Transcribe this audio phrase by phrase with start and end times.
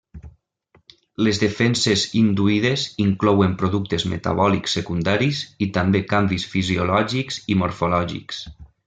[1.25, 8.43] Les defenses induïdes inclouen productes metabòlics secundaris i també canvis fisiològics i morfològics.